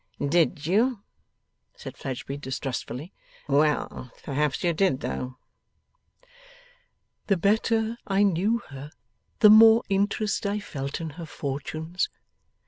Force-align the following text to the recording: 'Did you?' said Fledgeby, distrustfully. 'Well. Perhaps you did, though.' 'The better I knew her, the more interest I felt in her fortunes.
'Did 0.29 0.65
you?' 0.65 1.03
said 1.75 1.95
Fledgeby, 1.95 2.35
distrustfully. 2.35 3.13
'Well. 3.47 4.11
Perhaps 4.23 4.63
you 4.63 4.73
did, 4.73 5.01
though.' 5.01 5.37
'The 7.27 7.37
better 7.37 7.97
I 8.07 8.23
knew 8.23 8.63
her, 8.69 8.89
the 9.41 9.51
more 9.51 9.83
interest 9.89 10.47
I 10.47 10.59
felt 10.59 11.01
in 11.01 11.11
her 11.21 11.27
fortunes. 11.27 12.09